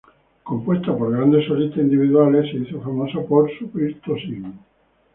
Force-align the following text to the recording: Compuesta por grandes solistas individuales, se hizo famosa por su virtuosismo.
Compuesta 0.43 0.97
por 0.97 1.11
grandes 1.11 1.45
solistas 1.45 1.77
individuales, 1.83 2.49
se 2.49 2.57
hizo 2.57 2.81
famosa 2.81 3.21
por 3.21 3.51
su 3.59 3.67
virtuosismo. 3.69 4.51